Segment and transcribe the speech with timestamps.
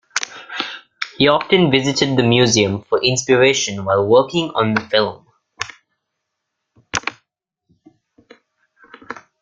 [1.19, 5.27] He often visited the museum for inspiration while working on the film.